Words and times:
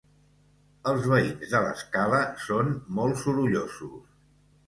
Els 0.91 1.03
veïns 1.11 1.51
de 1.51 1.59
l'escala 1.65 2.23
són 2.45 2.73
molt 3.01 3.23
sorollosos 3.25 4.01